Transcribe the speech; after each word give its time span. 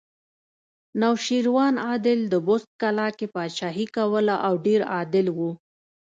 نوشیروان 1.01 1.75
عادل 1.87 2.19
د 2.31 2.33
بست 2.47 2.69
کلا 2.81 3.07
کې 3.17 3.27
پاچاهي 3.33 3.85
کوله 3.95 4.35
او 4.47 4.53
ډېر 4.65 4.81
عادل 4.93 5.27
و 5.37 5.39